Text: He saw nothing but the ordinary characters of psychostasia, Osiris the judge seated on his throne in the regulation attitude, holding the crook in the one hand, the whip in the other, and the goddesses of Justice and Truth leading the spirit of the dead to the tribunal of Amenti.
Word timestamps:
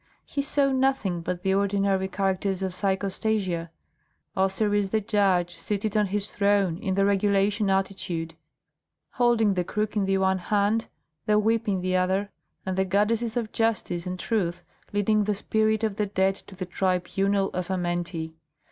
He 0.25 0.41
saw 0.41 0.71
nothing 0.71 1.21
but 1.21 1.43
the 1.43 1.53
ordinary 1.53 2.07
characters 2.07 2.63
of 2.63 2.73
psychostasia, 2.73 3.69
Osiris 4.35 4.89
the 4.89 4.99
judge 4.99 5.55
seated 5.55 5.95
on 5.95 6.07
his 6.07 6.25
throne 6.25 6.79
in 6.79 6.95
the 6.95 7.05
regulation 7.05 7.69
attitude, 7.69 8.33
holding 9.11 9.53
the 9.53 9.63
crook 9.63 9.95
in 9.95 10.05
the 10.05 10.17
one 10.17 10.39
hand, 10.39 10.87
the 11.27 11.37
whip 11.37 11.67
in 11.67 11.81
the 11.81 11.95
other, 11.97 12.31
and 12.65 12.77
the 12.79 12.85
goddesses 12.85 13.37
of 13.37 13.51
Justice 13.51 14.07
and 14.07 14.17
Truth 14.17 14.63
leading 14.91 15.25
the 15.25 15.35
spirit 15.35 15.83
of 15.83 15.97
the 15.97 16.07
dead 16.07 16.33
to 16.33 16.55
the 16.55 16.65
tribunal 16.65 17.51
of 17.51 17.69
Amenti. 17.69 18.33